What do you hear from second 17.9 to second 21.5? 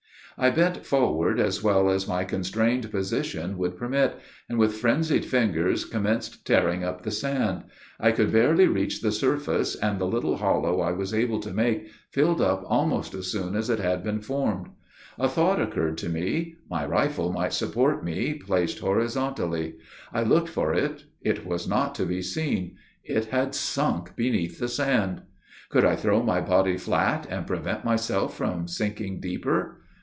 me, placed horizontally. I looked for it. It